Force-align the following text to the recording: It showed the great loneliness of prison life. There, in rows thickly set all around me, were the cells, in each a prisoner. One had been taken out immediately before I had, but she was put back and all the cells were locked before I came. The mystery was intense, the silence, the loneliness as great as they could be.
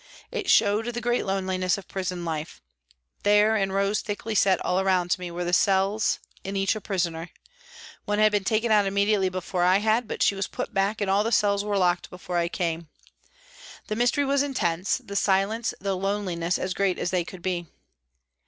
It 0.31 0.49
showed 0.49 0.87
the 0.87 0.99
great 0.99 1.27
loneliness 1.27 1.77
of 1.77 1.87
prison 1.87 2.25
life. 2.25 2.59
There, 3.21 3.55
in 3.55 3.71
rows 3.71 4.01
thickly 4.01 4.33
set 4.33 4.59
all 4.65 4.79
around 4.79 5.15
me, 5.19 5.29
were 5.29 5.43
the 5.45 5.53
cells, 5.53 6.17
in 6.43 6.55
each 6.55 6.75
a 6.75 6.81
prisoner. 6.81 7.29
One 8.05 8.17
had 8.17 8.31
been 8.31 8.43
taken 8.43 8.71
out 8.71 8.87
immediately 8.87 9.29
before 9.29 9.63
I 9.63 9.77
had, 9.77 10.07
but 10.07 10.23
she 10.23 10.33
was 10.33 10.47
put 10.47 10.73
back 10.73 11.01
and 11.01 11.11
all 11.11 11.23
the 11.23 11.31
cells 11.31 11.63
were 11.63 11.77
locked 11.77 12.09
before 12.09 12.39
I 12.39 12.47
came. 12.47 12.89
The 13.89 13.95
mystery 13.95 14.25
was 14.25 14.41
intense, 14.41 14.97
the 14.97 15.15
silence, 15.15 15.71
the 15.79 15.95
loneliness 15.95 16.57
as 16.57 16.73
great 16.73 16.97
as 16.97 17.11
they 17.11 17.23
could 17.23 17.43
be. 17.43 17.67